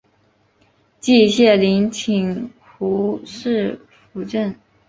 [0.99, 3.79] 季羡林请胡适
[4.11, 4.55] 斧正。